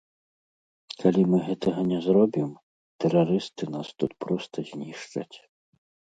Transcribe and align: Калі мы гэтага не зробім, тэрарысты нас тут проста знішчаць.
Калі 1.03 1.21
мы 1.31 1.37
гэтага 1.49 1.83
не 1.91 1.99
зробім, 2.05 2.47
тэрарысты 3.05 3.63
нас 3.75 3.87
тут 4.01 4.11
проста 4.27 4.57
знішчаць. 4.73 5.37